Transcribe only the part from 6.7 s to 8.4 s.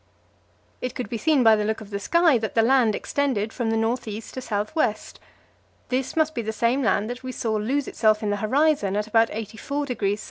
land that we saw lose itself in the